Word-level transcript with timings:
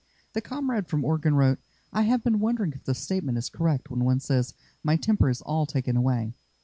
The 0.33 0.41
comrade 0.41 0.87
from 0.87 1.05
Oregon 1.05 1.35
wrote: 1.35 1.59
"I 1.93 2.01
have 2.09 2.23
been 2.23 2.39
wondering 2.39 2.73
if 2.73 2.85
the 2.85 2.95
statement 2.95 3.37
is 3.37 3.49
correct 3.49 3.91
when 3.91 4.03
one 4.03 4.19
says, 4.19 4.55
'My 4.83 4.95
temper 4.95 5.29
is 5.29 5.43
all 5.43 5.67
taken 5.67 5.95
away.' 5.95 6.33